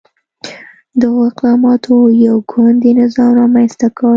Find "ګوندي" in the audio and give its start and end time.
2.51-2.91